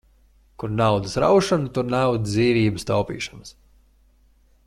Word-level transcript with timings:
Kur 0.61 0.71
naudas 0.79 1.13
raušana, 1.23 1.69
tur 1.75 1.91
nav 1.97 2.15
dzīvības 2.31 2.89
taupīšanas. 2.93 3.55